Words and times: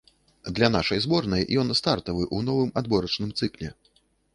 Для 0.59 0.69
нашай 0.75 1.03
зборнай 1.05 1.43
ён 1.65 1.77
стартавы 1.83 2.23
ў 2.35 2.51
новым 2.51 2.77
адборачным 2.85 3.31
цыкле. 3.41 3.69